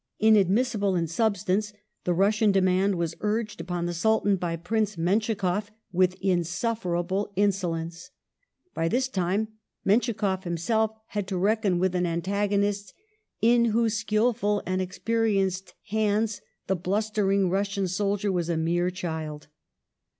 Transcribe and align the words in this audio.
Inadmissible 0.17 0.95
in 0.95 1.05
substance, 1.05 1.73
the 2.05 2.13
Russian 2.15 2.51
demand 2.51 2.95
was 2.95 3.13
urged 3.21 3.61
upon 3.61 3.85
the 3.85 3.93
Sultan 3.93 4.35
by 4.35 4.55
Prince 4.55 4.95
Menschikoff 4.95 5.69
with 5.91 6.15
insufferable 6.19 7.31
insolence. 7.35 8.09
By 8.73 8.87
this 8.87 9.07
time 9.07 9.49
Menschikoff 9.85 10.43
himself 10.43 10.89
had 11.09 11.27
to 11.27 11.37
reckon 11.37 11.77
with 11.77 11.93
an 11.93 12.07
antagonist 12.07 12.95
in 13.43 13.65
whose 13.65 13.93
skilful 13.95 14.63
and 14.65 14.81
experienced 14.81 15.75
hands 15.89 16.41
the 16.65 16.75
blustering 16.75 17.51
Russian 17.51 17.87
soldier 17.87 18.31
was 18.31 18.49
a 18.49 18.57
mere 18.57 18.89
child. 18.89 19.49